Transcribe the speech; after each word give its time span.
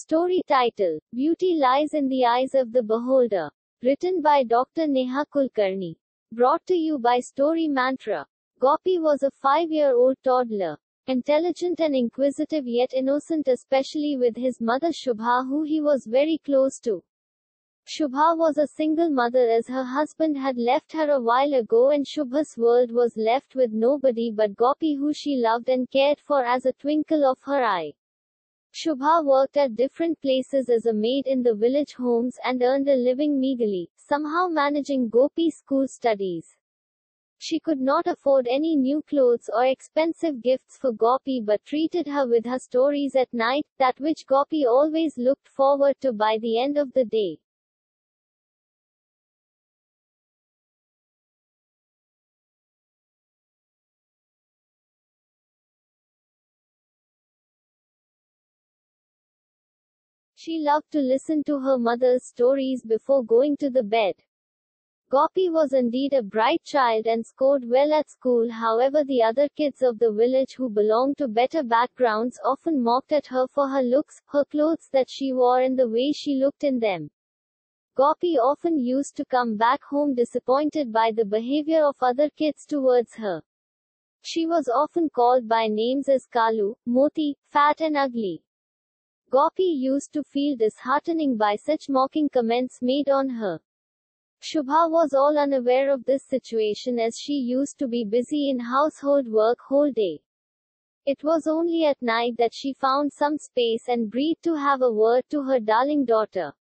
Story 0.00 0.42
title 0.46 1.00
Beauty 1.12 1.54
Lies 1.56 1.92
in 1.92 2.08
the 2.08 2.24
Eyes 2.24 2.54
of 2.54 2.70
the 2.70 2.84
Beholder. 2.84 3.50
Written 3.82 4.22
by 4.22 4.44
Dr. 4.44 4.86
Neha 4.86 5.26
Kulkarni. 5.26 5.96
Brought 6.30 6.64
to 6.68 6.74
you 6.76 7.00
by 7.00 7.18
Story 7.18 7.66
Mantra. 7.66 8.24
Gopi 8.60 9.00
was 9.00 9.24
a 9.24 9.30
five 9.32 9.72
year 9.72 9.96
old 9.96 10.16
toddler. 10.22 10.78
Intelligent 11.08 11.80
and 11.80 11.96
inquisitive 11.96 12.64
yet 12.64 12.94
innocent, 12.94 13.48
especially 13.48 14.16
with 14.16 14.36
his 14.36 14.60
mother 14.60 14.92
Shubha, 14.92 15.44
who 15.48 15.64
he 15.64 15.80
was 15.80 16.06
very 16.06 16.38
close 16.44 16.78
to. 16.82 17.02
Shubha 17.84 18.38
was 18.38 18.56
a 18.56 18.68
single 18.68 19.10
mother 19.10 19.50
as 19.50 19.66
her 19.66 19.82
husband 19.82 20.38
had 20.38 20.56
left 20.58 20.92
her 20.92 21.10
a 21.10 21.20
while 21.20 21.54
ago 21.54 21.90
and 21.90 22.06
Shubha's 22.06 22.56
world 22.56 22.92
was 22.92 23.16
left 23.16 23.56
with 23.56 23.72
nobody 23.72 24.30
but 24.30 24.54
Gopi 24.54 24.94
who 24.94 25.12
she 25.12 25.38
loved 25.38 25.68
and 25.68 25.90
cared 25.90 26.20
for 26.20 26.44
as 26.44 26.66
a 26.66 26.72
twinkle 26.74 27.24
of 27.24 27.40
her 27.42 27.64
eye. 27.64 27.94
Shubha 28.72 29.24
worked 29.24 29.56
at 29.56 29.76
different 29.76 30.20
places 30.20 30.68
as 30.68 30.86
a 30.86 30.92
maid 30.92 31.26
in 31.26 31.42
the 31.42 31.54
village 31.54 31.94
homes 31.94 32.38
and 32.44 32.62
earned 32.62 32.88
a 32.88 32.94
living 32.94 33.40
meagerly, 33.40 33.90
somehow 33.96 34.48
managing 34.48 35.08
Gopi's 35.08 35.56
school 35.56 35.88
studies. 35.88 36.56
She 37.38 37.60
could 37.60 37.80
not 37.80 38.06
afford 38.06 38.46
any 38.48 38.76
new 38.76 39.02
clothes 39.02 39.48
or 39.52 39.64
expensive 39.64 40.42
gifts 40.42 40.76
for 40.76 40.92
Gopi 40.92 41.40
but 41.40 41.64
treated 41.64 42.06
her 42.08 42.26
with 42.26 42.44
her 42.46 42.58
stories 42.58 43.14
at 43.14 43.32
night, 43.32 43.64
that 43.78 43.98
which 44.00 44.26
Gopi 44.26 44.66
always 44.66 45.16
looked 45.16 45.48
forward 45.48 45.94
to 46.00 46.12
by 46.12 46.38
the 46.38 46.58
end 46.58 46.76
of 46.76 46.92
the 46.92 47.04
day. 47.04 47.38
She 60.40 60.60
loved 60.60 60.92
to 60.92 61.00
listen 61.00 61.42
to 61.46 61.58
her 61.58 61.78
mother's 61.78 62.22
stories 62.22 62.84
before 62.84 63.24
going 63.24 63.56
to 63.56 63.70
the 63.70 63.82
bed. 63.82 64.14
Gopi 65.10 65.50
was 65.50 65.72
indeed 65.72 66.12
a 66.12 66.22
bright 66.22 66.62
child 66.62 67.08
and 67.08 67.26
scored 67.26 67.68
well 67.68 67.92
at 67.92 68.08
school 68.08 68.48
however 68.48 69.02
the 69.02 69.20
other 69.20 69.48
kids 69.48 69.82
of 69.82 69.98
the 69.98 70.12
village 70.12 70.54
who 70.54 70.70
belonged 70.70 71.18
to 71.18 71.26
better 71.26 71.64
backgrounds 71.64 72.38
often 72.44 72.80
mocked 72.80 73.10
at 73.10 73.26
her 73.26 73.48
for 73.48 73.66
her 73.66 73.82
looks, 73.82 74.22
her 74.26 74.44
clothes 74.44 74.88
that 74.92 75.10
she 75.10 75.32
wore 75.32 75.60
and 75.60 75.76
the 75.76 75.88
way 75.88 76.12
she 76.12 76.36
looked 76.36 76.62
in 76.62 76.78
them. 76.78 77.10
Gopi 77.96 78.38
often 78.38 78.78
used 78.78 79.16
to 79.16 79.24
come 79.24 79.56
back 79.56 79.82
home 79.82 80.14
disappointed 80.14 80.92
by 80.92 81.10
the 81.10 81.24
behavior 81.24 81.84
of 81.84 81.96
other 82.00 82.30
kids 82.30 82.64
towards 82.64 83.16
her. 83.16 83.42
She 84.22 84.46
was 84.46 84.68
often 84.68 85.10
called 85.10 85.48
by 85.48 85.66
names 85.66 86.08
as 86.08 86.28
Kalu, 86.28 86.76
Moti, 86.86 87.36
fat 87.50 87.80
and 87.80 87.96
ugly. 87.96 88.44
Gopi 89.30 89.62
used 89.62 90.14
to 90.14 90.22
feel 90.22 90.56
disheartening 90.56 91.36
by 91.36 91.56
such 91.56 91.90
mocking 91.90 92.30
comments 92.30 92.78
made 92.80 93.10
on 93.10 93.28
her. 93.28 93.60
Shubha 94.40 94.90
was 94.90 95.12
all 95.12 95.36
unaware 95.36 95.92
of 95.92 96.04
this 96.04 96.24
situation 96.24 96.98
as 96.98 97.18
she 97.18 97.34
used 97.34 97.78
to 97.80 97.86
be 97.88 98.06
busy 98.06 98.48
in 98.48 98.58
household 98.58 99.28
work 99.28 99.58
whole 99.60 99.92
day. 99.92 100.22
It 101.04 101.22
was 101.22 101.46
only 101.46 101.84
at 101.84 102.00
night 102.00 102.38
that 102.38 102.54
she 102.54 102.72
found 102.72 103.12
some 103.12 103.36
space 103.36 103.86
and 103.86 104.10
breathed 104.10 104.42
to 104.44 104.54
have 104.54 104.80
a 104.80 104.90
word 104.90 105.24
to 105.28 105.42
her 105.42 105.60
darling 105.60 106.06
daughter. 106.06 106.54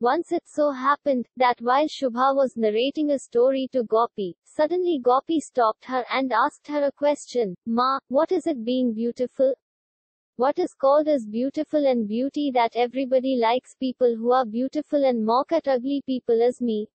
Once 0.00 0.32
it 0.32 0.48
so 0.48 0.70
happened 0.70 1.28
that 1.36 1.60
while 1.60 1.88
Shubha 1.88 2.34
was 2.34 2.56
narrating 2.56 3.10
a 3.10 3.18
story 3.18 3.68
to 3.72 3.84
Gopi, 3.84 4.34
suddenly 4.44 4.98
Gopi 4.98 5.40
stopped 5.40 5.84
her 5.84 6.06
and 6.10 6.32
asked 6.32 6.68
her 6.68 6.84
a 6.84 6.92
question, 6.92 7.54
Ma, 7.66 7.98
what 8.08 8.32
is 8.32 8.46
it 8.46 8.64
being 8.64 8.94
beautiful? 8.94 9.54
What 10.42 10.58
is 10.58 10.74
called 10.74 11.06
as 11.06 11.24
beautiful 11.24 11.86
and 11.86 12.08
beauty 12.08 12.50
that 12.50 12.74
everybody 12.74 13.36
likes 13.36 13.76
people 13.76 14.16
who 14.16 14.32
are 14.32 14.44
beautiful 14.44 15.04
and 15.04 15.24
mock 15.24 15.52
at 15.52 15.68
ugly 15.68 16.02
people 16.04 16.42
as 16.42 16.60
me? 16.60 16.88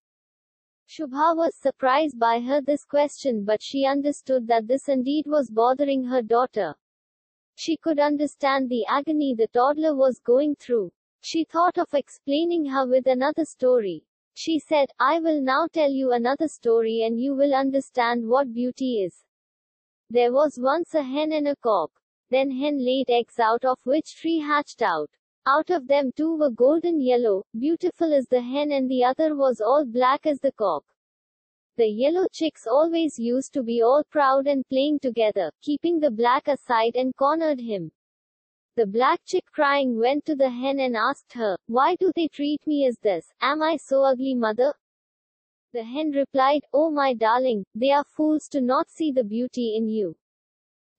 Shubha 0.85 1.33
was 1.33 1.55
surprised 1.55 2.19
by 2.19 2.41
her 2.41 2.59
this 2.59 2.83
question 2.83 3.45
but 3.45 3.61
she 3.61 3.85
understood 3.85 4.47
that 4.47 4.67
this 4.67 4.89
indeed 4.89 5.27
was 5.27 5.49
bothering 5.49 6.03
her 6.03 6.21
daughter. 6.21 6.75
She 7.55 7.77
could 7.77 7.99
understand 7.99 8.67
the 8.69 8.85
agony 8.85 9.33
the 9.33 9.47
toddler 9.47 9.95
was 9.95 10.19
going 10.19 10.55
through. 10.55 10.91
She 11.21 11.45
thought 11.45 11.77
of 11.77 11.93
explaining 11.93 12.65
her 12.65 12.85
with 12.85 13.07
another 13.07 13.45
story. 13.45 14.03
She 14.33 14.59
said, 14.59 14.89
I 14.99 15.21
will 15.21 15.39
now 15.39 15.67
tell 15.71 15.89
you 15.89 16.11
another 16.11 16.49
story 16.49 17.03
and 17.03 17.17
you 17.17 17.33
will 17.33 17.53
understand 17.53 18.27
what 18.27 18.51
beauty 18.51 19.03
is. 19.03 19.23
There 20.09 20.33
was 20.33 20.59
once 20.59 20.93
a 20.95 21.01
hen 21.01 21.31
and 21.31 21.47
a 21.47 21.55
cock. 21.55 21.91
Then 22.29 22.51
hen 22.51 22.83
laid 22.83 23.09
eggs 23.09 23.39
out 23.39 23.63
of 23.63 23.79
which 23.83 24.15
three 24.19 24.39
hatched 24.39 24.81
out. 24.81 25.09
Out 25.45 25.69
of 25.69 25.87
them 25.87 26.11
two 26.11 26.35
were 26.35 26.49
golden 26.49 26.99
yellow, 26.99 27.45
beautiful 27.57 28.13
as 28.13 28.27
the 28.27 28.41
hen 28.41 28.71
and 28.73 28.91
the 28.91 29.05
other 29.05 29.33
was 29.35 29.61
all 29.61 29.85
black 29.85 30.25
as 30.25 30.39
the 30.41 30.51
cock. 30.51 30.83
The 31.77 31.87
yellow 31.87 32.27
chicks 32.31 32.67
always 32.67 33.17
used 33.17 33.53
to 33.53 33.63
be 33.63 33.81
all 33.81 34.03
proud 34.03 34.47
and 34.47 34.67
playing 34.67 34.99
together, 34.99 35.51
keeping 35.61 35.99
the 35.99 36.11
black 36.11 36.47
aside 36.47 36.95
and 36.95 37.15
cornered 37.15 37.61
him. 37.61 37.91
The 38.75 38.87
black 38.87 39.21
chick 39.25 39.45
crying 39.51 39.97
went 39.97 40.25
to 40.25 40.35
the 40.35 40.49
hen 40.49 40.79
and 40.79 40.97
asked 40.97 41.33
her, 41.33 41.57
Why 41.67 41.95
do 41.95 42.11
they 42.13 42.27
treat 42.27 42.67
me 42.67 42.85
as 42.87 42.97
this? 42.99 43.31
Am 43.39 43.61
I 43.61 43.77
so 43.77 44.03
ugly, 44.03 44.35
mother? 44.35 44.73
The 45.71 45.83
hen 45.83 46.11
replied, 46.11 46.65
Oh 46.73 46.91
my 46.91 47.13
darling, 47.13 47.63
they 47.73 47.91
are 47.91 48.03
fools 48.03 48.47
to 48.49 48.59
not 48.59 48.89
see 48.89 49.11
the 49.11 49.23
beauty 49.23 49.77
in 49.77 49.87
you. 49.87 50.17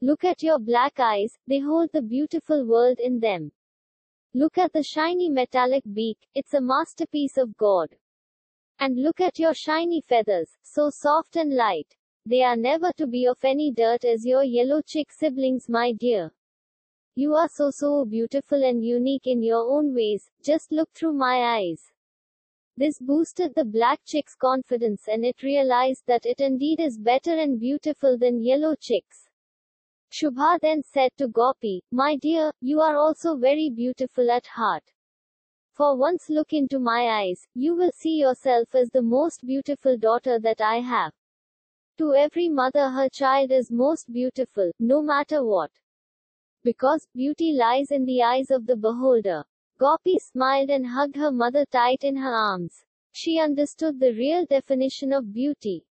Look 0.01 0.25
at 0.25 0.45
your 0.45 0.61
black 0.61 1.01
eyes, 1.01 1.37
they 1.49 1.59
hold 1.59 1.91
the 1.93 2.03
beautiful 2.03 2.65
world 2.65 3.01
in 3.01 3.19
them. 3.19 3.51
Look 4.33 4.57
at 4.57 4.73
the 4.73 4.85
shiny 4.85 5.29
metallic 5.29 5.83
beak, 5.93 6.19
it's 6.37 6.55
a 6.55 6.61
masterpiece 6.61 7.37
of 7.37 7.57
God. 7.57 7.97
And 8.79 9.03
look 9.03 9.21
at 9.21 9.41
your 9.41 9.55
shiny 9.55 10.01
feathers, 10.01 10.57
so 10.63 10.91
soft 10.91 11.35
and 11.35 11.53
light. 11.53 11.97
They 12.25 12.45
are 12.45 12.57
never 12.57 12.93
to 12.93 13.09
be 13.09 13.27
of 13.27 13.45
any 13.45 13.73
dirt 13.73 14.05
as 14.05 14.25
your 14.25 14.45
yellow 14.45 14.83
chick 14.83 15.11
siblings, 15.11 15.69
my 15.69 15.91
dear. 15.91 16.33
You 17.17 17.35
are 17.35 17.49
so 17.49 17.71
so 17.73 18.05
beautiful 18.05 18.63
and 18.63 18.85
unique 18.85 19.27
in 19.27 19.43
your 19.43 19.69
own 19.69 19.93
ways, 19.93 20.31
just 20.45 20.71
look 20.71 20.93
through 20.93 21.15
my 21.15 21.57
eyes. 21.57 21.91
This 22.77 23.01
boosted 23.01 23.57
the 23.57 23.65
black 23.65 23.99
chick's 24.05 24.37
confidence 24.37 25.09
and 25.09 25.25
it 25.25 25.43
realized 25.43 26.05
that 26.07 26.25
it 26.25 26.41
indeed 26.41 26.79
is 26.79 26.97
better 26.97 27.37
and 27.37 27.59
beautiful 27.59 28.17
than 28.17 28.45
yellow 28.45 28.77
chicks. 28.77 29.28
Shubha 30.11 30.59
then 30.61 30.83
said 30.83 31.11
to 31.19 31.29
Gopi, 31.29 31.83
My 31.91 32.17
dear, 32.17 32.53
you 32.61 32.81
are 32.81 32.97
also 32.97 33.37
very 33.37 33.71
beautiful 33.71 34.31
at 34.31 34.47
heart. 34.47 34.85
For 35.73 35.97
once 35.97 36.29
look 36.29 36.53
into 36.53 36.79
my 36.79 37.21
eyes, 37.21 37.47
you 37.55 37.75
will 37.75 37.93
see 37.93 38.19
yourself 38.19 38.75
as 38.75 38.91
the 38.91 39.03
most 39.03 39.47
beautiful 39.47 39.97
daughter 39.97 40.39
that 40.41 40.61
I 40.61 40.81
have. 40.81 41.13
To 41.99 42.15
every 42.15 42.49
mother 42.49 42.91
her 42.91 43.09
child 43.09 43.51
is 43.51 43.71
most 43.71 44.13
beautiful, 44.13 44.71
no 44.79 45.03
matter 45.03 45.45
what. 45.45 45.71
Because, 46.63 47.07
beauty 47.15 47.53
lies 47.53 47.91
in 47.91 48.05
the 48.05 48.23
eyes 48.23 48.51
of 48.51 48.67
the 48.67 48.77
beholder. 48.77 49.45
Gopi 49.79 50.19
smiled 50.19 50.71
and 50.71 50.87
hugged 50.87 51.17
her 51.17 51.31
mother 51.31 51.65
tight 51.67 52.03
in 52.03 52.17
her 52.17 52.35
arms. 52.35 52.85
She 53.13 53.41
understood 53.41 54.01
the 54.01 54.13
real 54.13 54.47
definition 54.47 55.13
of 55.13 55.33
beauty. 55.33 55.88